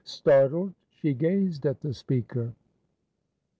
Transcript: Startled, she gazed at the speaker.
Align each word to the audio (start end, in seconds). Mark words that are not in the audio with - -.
Startled, 0.03 0.73
she 0.89 1.13
gazed 1.13 1.63
at 1.63 1.81
the 1.81 1.93
speaker. 1.93 2.53